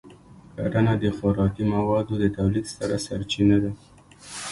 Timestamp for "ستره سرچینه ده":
2.73-3.71